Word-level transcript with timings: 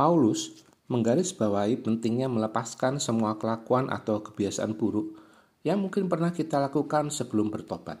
Paulus 0.00 0.64
menggarisbawahi 0.88 1.84
pentingnya 1.84 2.32
melepaskan 2.32 2.96
semua 2.96 3.36
kelakuan 3.36 3.92
atau 3.92 4.24
kebiasaan 4.24 4.72
buruk 4.72 5.12
yang 5.60 5.76
mungkin 5.76 6.08
pernah 6.08 6.32
kita 6.32 6.56
lakukan 6.56 7.12
sebelum 7.12 7.52
bertobat. 7.52 8.00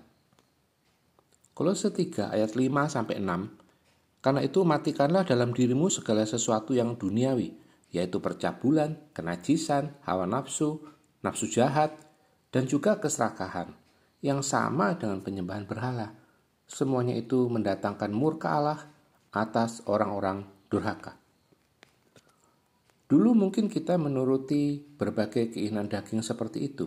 Kolose 1.52 1.92
3 1.92 2.32
ayat 2.32 2.56
5 2.56 2.88
sampai 2.88 3.20
6. 3.20 4.24
Karena 4.24 4.40
itu 4.40 4.64
matikanlah 4.64 5.28
dalam 5.28 5.52
dirimu 5.52 5.92
segala 5.92 6.24
sesuatu 6.24 6.72
yang 6.72 6.96
duniawi, 6.96 7.52
yaitu 7.92 8.16
percabulan, 8.16 8.96
kenajisan, 9.12 9.92
hawa 10.08 10.24
nafsu, 10.24 10.80
nafsu 11.20 11.52
jahat, 11.52 11.92
dan 12.48 12.64
juga 12.64 12.96
keserakahan 12.96 13.76
yang 14.24 14.40
sama 14.40 14.96
dengan 14.96 15.20
penyembahan 15.20 15.68
berhala. 15.68 16.16
Semuanya 16.64 17.12
itu 17.12 17.44
mendatangkan 17.52 18.08
murka 18.08 18.56
Allah 18.56 18.88
atas 19.36 19.84
orang-orang 19.84 20.48
durhaka. 20.72 21.20
Dulu 23.10 23.34
mungkin 23.34 23.66
kita 23.66 23.98
menuruti 23.98 24.78
berbagai 24.78 25.50
keinginan 25.50 25.90
daging 25.90 26.22
seperti 26.22 26.70
itu. 26.70 26.86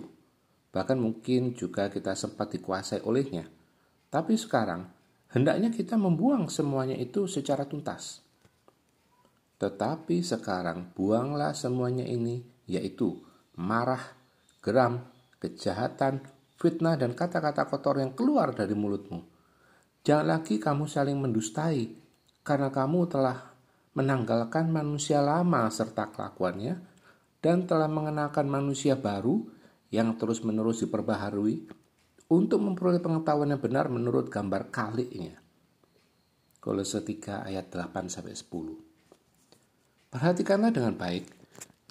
Bahkan 0.71 0.95
mungkin 0.95 1.51
juga 1.51 1.91
kita 1.91 2.15
sempat 2.15 2.55
dikuasai 2.55 3.03
olehnya. 3.03 3.43
Tapi 4.07 4.39
sekarang, 4.39 4.87
hendaknya 5.35 5.67
kita 5.67 5.99
membuang 5.99 6.47
semuanya 6.47 6.95
itu 6.95 7.27
secara 7.27 7.67
tuntas. 7.67 8.23
Tetapi 9.59 10.23
sekarang 10.23 10.95
buanglah 10.95 11.51
semuanya 11.51 12.07
ini, 12.07 12.39
yaitu 12.71 13.19
marah, 13.59 14.15
geram, 14.63 15.03
kejahatan, 15.43 16.23
fitnah, 16.55 16.95
dan 16.95 17.19
kata-kata 17.19 17.67
kotor 17.67 17.99
yang 17.99 18.15
keluar 18.15 18.55
dari 18.55 18.71
mulutmu. 18.71 19.27
Jangan 20.07 20.39
lagi 20.39 20.55
kamu 20.55 20.87
saling 20.87 21.19
mendustai, 21.19 21.99
karena 22.47 22.71
kamu 22.71 23.11
telah 23.11 23.52
menanggalkan 23.93 24.73
manusia 24.73 25.21
lama 25.21 25.69
serta 25.69 26.09
kelakuannya, 26.09 26.81
dan 27.43 27.67
telah 27.67 27.91
mengenalkan 27.91 28.47
manusia 28.47 28.95
baru 28.97 29.45
yang 29.93 30.17
terus-menerus 30.17 30.81
diperbaharui 30.87 31.69
untuk 32.31 32.63
memperoleh 32.65 33.03
pengetahuan 33.03 33.53
yang 33.53 33.61
benar 33.61 33.91
menurut 33.91 34.31
gambar 34.31 34.71
kaliknya. 34.73 35.37
Kolose 36.63 37.03
3 37.03 37.43
ayat 37.45 37.67
8 37.69 38.09
10. 38.09 40.09
Perhatikanlah 40.09 40.71
dengan 40.71 40.95
baik, 40.95 41.27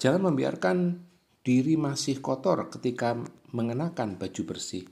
jangan 0.01 0.33
membiarkan 0.33 0.97
diri 1.43 1.75
masih 1.77 2.23
kotor 2.23 2.71
ketika 2.73 3.19
mengenakan 3.53 4.17
baju 4.17 4.41
bersih 4.47 4.87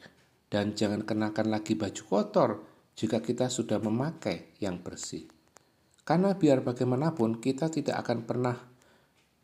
dan 0.51 0.75
jangan 0.75 1.07
kenakan 1.07 1.47
lagi 1.47 1.79
baju 1.79 2.03
kotor 2.05 2.59
jika 2.93 3.23
kita 3.23 3.47
sudah 3.47 3.79
memakai 3.79 4.51
yang 4.59 4.83
bersih. 4.83 5.40
Karena 6.11 6.35
biar 6.35 6.59
bagaimanapun 6.59 7.39
kita 7.39 7.71
tidak 7.71 8.03
akan 8.03 8.27
pernah 8.27 8.59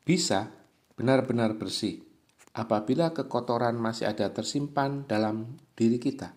bisa 0.03 0.51
benar-benar 0.99 1.55
bersih 1.55 2.03
apabila 2.51 3.15
kekotoran 3.15 3.79
masih 3.79 4.11
ada 4.11 4.35
tersimpan 4.35 5.07
dalam 5.07 5.55
diri 5.79 5.95
kita. 5.95 6.35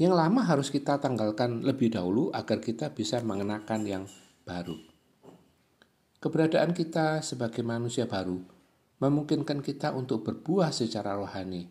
Yang 0.00 0.14
lama 0.16 0.40
harus 0.48 0.72
kita 0.72 0.96
tanggalkan 0.96 1.60
lebih 1.68 1.92
dahulu 1.92 2.32
agar 2.32 2.64
kita 2.64 2.96
bisa 2.96 3.20
mengenakan 3.20 3.84
yang 3.84 4.04
baru. 4.48 4.80
Keberadaan 6.16 6.72
kita 6.72 7.20
sebagai 7.20 7.60
manusia 7.60 8.08
baru 8.08 8.40
memungkinkan 9.04 9.60
kita 9.60 9.92
untuk 9.92 10.24
berbuah 10.24 10.72
secara 10.72 11.12
rohani 11.12 11.68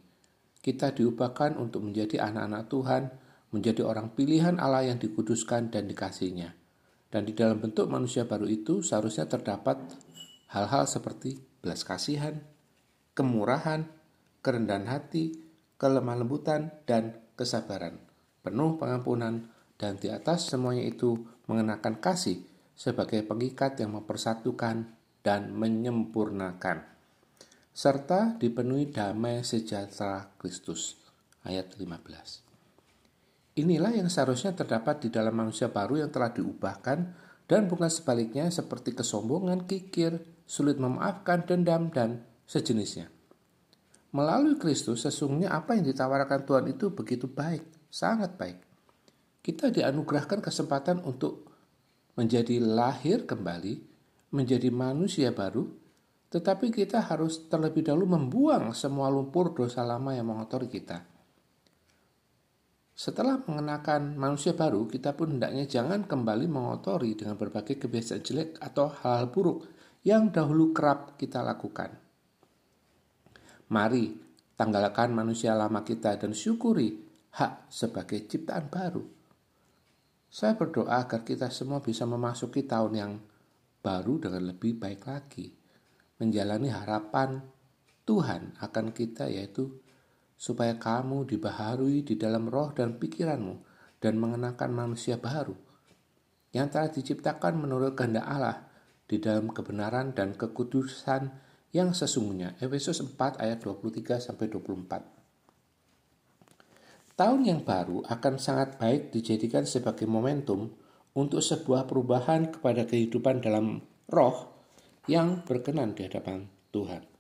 kita 0.62 0.94
diubahkan 0.94 1.58
untuk 1.58 1.82
menjadi 1.82 2.22
anak-anak 2.22 2.70
Tuhan, 2.70 3.04
menjadi 3.50 3.82
orang 3.82 4.14
pilihan 4.14 4.62
Allah 4.62 4.94
yang 4.94 5.02
dikuduskan 5.02 5.74
dan 5.74 5.90
dikasihnya. 5.90 6.61
Dan 7.12 7.28
di 7.28 7.36
dalam 7.36 7.60
bentuk 7.60 7.92
manusia 7.92 8.24
baru 8.24 8.48
itu 8.48 8.80
seharusnya 8.80 9.28
terdapat 9.28 9.84
hal-hal 10.56 10.88
seperti 10.88 11.44
belas 11.60 11.84
kasihan, 11.84 12.40
kemurahan, 13.12 13.84
kerendahan 14.40 14.88
hati, 14.88 15.36
kelemah 15.76 16.24
lembutan, 16.24 16.72
dan 16.88 17.20
kesabaran, 17.36 18.00
penuh 18.42 18.80
pengampunan, 18.80 19.52
dan 19.76 20.00
di 20.00 20.08
atas 20.08 20.48
semuanya 20.48 20.88
itu 20.88 21.20
mengenakan 21.52 22.00
kasih 22.00 22.48
sebagai 22.74 23.28
pengikat 23.28 23.76
yang 23.84 24.00
mempersatukan 24.00 24.88
dan 25.22 25.42
menyempurnakan 25.54 26.88
serta 27.72 28.36
dipenuhi 28.36 28.92
damai 28.92 29.48
sejahtera 29.48 30.28
Kristus. 30.36 31.00
Ayat 31.42 31.74
15. 31.80 32.51
Inilah 33.52 33.92
yang 33.92 34.08
seharusnya 34.08 34.56
terdapat 34.56 35.04
di 35.04 35.10
dalam 35.12 35.36
manusia 35.36 35.68
baru 35.68 36.00
yang 36.00 36.08
telah 36.08 36.32
diubahkan 36.32 37.00
dan 37.52 37.68
bukan 37.68 37.92
sebaliknya 37.92 38.48
seperti 38.48 38.96
kesombongan, 38.96 39.68
kikir, 39.68 40.24
sulit 40.48 40.80
memaafkan, 40.80 41.44
dendam, 41.44 41.92
dan 41.92 42.24
sejenisnya. 42.48 43.12
Melalui 44.16 44.56
Kristus 44.56 45.04
sesungguhnya 45.04 45.52
apa 45.52 45.76
yang 45.76 45.84
ditawarkan 45.84 46.48
Tuhan 46.48 46.66
itu 46.72 46.96
begitu 46.96 47.28
baik, 47.28 47.92
sangat 47.92 48.40
baik. 48.40 48.60
Kita 49.44 49.68
dianugerahkan 49.68 50.40
kesempatan 50.40 51.04
untuk 51.04 51.52
menjadi 52.16 52.60
lahir 52.64 53.28
kembali, 53.28 53.84
menjadi 54.32 54.72
manusia 54.72 55.36
baru, 55.36 55.68
tetapi 56.32 56.72
kita 56.72 57.04
harus 57.04 57.52
terlebih 57.52 57.84
dahulu 57.84 58.16
membuang 58.16 58.72
semua 58.72 59.12
lumpur 59.12 59.52
dosa 59.52 59.84
lama 59.84 60.16
yang 60.16 60.32
mengotori 60.32 60.72
kita. 60.72 61.11
Setelah 63.02 63.42
mengenakan 63.50 64.14
manusia 64.14 64.54
baru, 64.54 64.86
kita 64.86 65.18
pun 65.18 65.34
hendaknya 65.34 65.66
jangan 65.66 66.06
kembali 66.06 66.46
mengotori 66.46 67.18
dengan 67.18 67.34
berbagai 67.34 67.82
kebiasaan 67.82 68.22
jelek 68.22 68.62
atau 68.62 68.94
hal-hal 68.94 69.34
buruk 69.34 69.66
yang 70.06 70.30
dahulu 70.30 70.70
kerap 70.70 71.18
kita 71.18 71.42
lakukan. 71.42 71.98
Mari 73.74 74.06
tanggalkan 74.54 75.18
manusia 75.18 75.58
lama 75.58 75.82
kita 75.82 76.14
dan 76.22 76.38
syukuri 76.38 77.02
hak 77.42 77.74
sebagai 77.74 78.22
ciptaan 78.30 78.70
baru. 78.70 79.02
Saya 80.30 80.54
berdoa 80.54 81.02
agar 81.02 81.26
kita 81.26 81.50
semua 81.50 81.82
bisa 81.82 82.06
memasuki 82.06 82.70
tahun 82.70 82.94
yang 82.94 83.18
baru 83.82 84.30
dengan 84.30 84.54
lebih 84.54 84.78
baik 84.78 85.10
lagi 85.10 85.50
menjalani 86.22 86.70
harapan 86.70 87.42
Tuhan 88.06 88.62
akan 88.62 88.94
kita 88.94 89.26
yaitu 89.26 89.82
supaya 90.42 90.82
kamu 90.82 91.30
dibaharui 91.30 92.02
di 92.02 92.18
dalam 92.18 92.50
roh 92.50 92.74
dan 92.74 92.98
pikiranmu 92.98 93.62
dan 94.02 94.18
mengenakan 94.18 94.74
manusia 94.74 95.22
baru 95.22 95.54
yang 96.50 96.74
telah 96.74 96.90
diciptakan 96.90 97.62
menurut 97.62 97.94
kehendak 97.94 98.26
Allah 98.26 98.66
di 99.06 99.22
dalam 99.22 99.54
kebenaran 99.54 100.18
dan 100.18 100.34
kekudusan 100.34 101.30
yang 101.70 101.94
sesungguhnya. 101.94 102.58
Efesus 102.58 103.06
4 103.06 103.38
ayat 103.38 103.62
23 103.62 104.18
sampai 104.18 104.50
24. 104.50 105.22
Tahun 107.16 107.42
yang 107.46 107.62
baru 107.62 108.02
akan 108.10 108.34
sangat 108.42 108.82
baik 108.82 109.14
dijadikan 109.14 109.70
sebagai 109.70 110.10
momentum 110.10 110.74
untuk 111.14 111.44
sebuah 111.44 111.86
perubahan 111.86 112.50
kepada 112.50 112.90
kehidupan 112.90 113.46
dalam 113.46 113.86
roh 114.10 114.50
yang 115.06 115.46
berkenan 115.46 115.94
di 115.94 116.10
hadapan 116.10 116.50
Tuhan. 116.74 117.12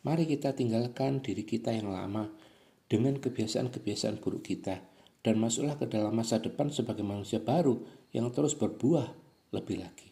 Mari 0.00 0.24
kita 0.24 0.56
tinggalkan 0.56 1.20
diri 1.20 1.44
kita 1.44 1.76
yang 1.76 1.92
lama 1.92 2.39
dengan 2.90 3.22
kebiasaan-kebiasaan 3.22 4.18
buruk 4.18 4.50
kita 4.50 4.82
dan 5.22 5.38
masuklah 5.38 5.78
ke 5.78 5.86
dalam 5.86 6.10
masa 6.10 6.42
depan 6.42 6.74
sebagai 6.74 7.06
manusia 7.06 7.38
baru 7.38 7.78
yang 8.10 8.34
terus 8.34 8.58
berbuah 8.58 9.14
lebih 9.54 9.86
lagi. 9.86 10.10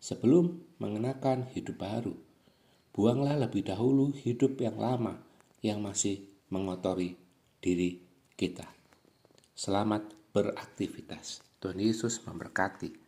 Sebelum 0.00 0.80
mengenakan 0.80 1.52
hidup 1.52 1.76
baru, 1.76 2.16
buanglah 2.96 3.36
lebih 3.36 3.68
dahulu 3.68 4.16
hidup 4.16 4.56
yang 4.64 4.80
lama 4.80 5.20
yang 5.60 5.84
masih 5.84 6.24
mengotori 6.48 7.20
diri 7.60 8.00
kita. 8.38 8.64
Selamat 9.52 10.14
beraktivitas. 10.32 11.42
Tuhan 11.58 11.82
Yesus 11.82 12.22
memberkati. 12.22 13.07